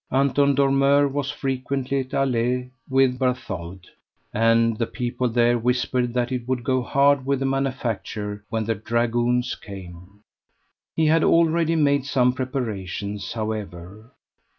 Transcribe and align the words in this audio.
Anton 0.11 0.55
Dormeur 0.55 1.07
was 1.07 1.29
frequently 1.29 1.99
at 1.99 2.11
Alais 2.15 2.71
with 2.89 3.19
Bartholde, 3.19 3.85
and 4.33 4.75
the 4.79 4.87
people 4.87 5.27
there 5.29 5.59
whispered 5.59 6.11
that 6.15 6.31
it 6.31 6.47
would 6.47 6.63
go 6.63 6.81
hard 6.81 7.23
with 7.23 7.39
the 7.41 7.45
manufacturer 7.45 8.43
when 8.49 8.65
the 8.65 8.73
dragoons 8.73 9.53
came. 9.53 10.21
He 10.95 11.05
had 11.05 11.23
already 11.23 11.75
made 11.75 12.07
some 12.07 12.33
preparations, 12.33 13.33
however. 13.33 14.11